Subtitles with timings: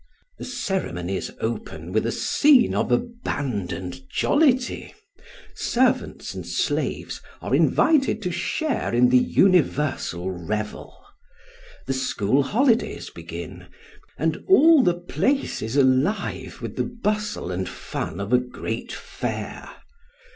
[0.39, 4.95] The ceremonies open with a scene of abandoned jollity;
[5.53, 10.97] servants and slaves are invited to share in the universal revel;
[11.85, 13.67] the school holidays begin;
[14.17, 19.69] and all the place is alive with the bustle and fun of a great fair.